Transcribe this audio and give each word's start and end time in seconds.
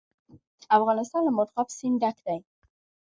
افغانستان 0.77 1.21
له 1.27 1.31
مورغاب 1.37 1.67
سیند 1.77 1.95
ډک 2.01 2.17
دی. 2.25 2.39